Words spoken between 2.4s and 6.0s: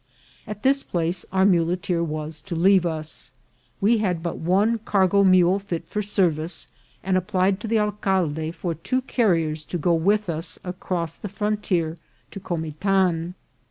to leave us. We had but one cargo mule fit